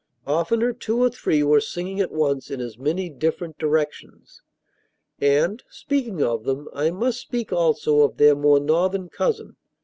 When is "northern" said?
8.59-9.09